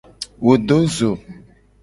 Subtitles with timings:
[0.45, 1.11] Wo do zo.